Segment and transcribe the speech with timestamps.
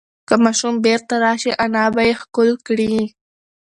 [0.27, 2.95] که ماشوم بیرته راشي، انا به یې ښکل کړي.